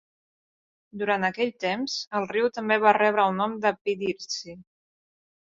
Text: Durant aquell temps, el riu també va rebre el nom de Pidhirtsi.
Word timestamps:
Durant 1.01 1.27
aquell 1.27 1.51
temps, 1.65 1.99
el 2.21 2.25
riu 2.33 2.49
també 2.57 2.79
va 2.87 2.97
rebre 2.99 3.27
el 3.29 3.39
nom 3.43 3.55
de 3.67 3.75
Pidhirtsi. 3.85 4.57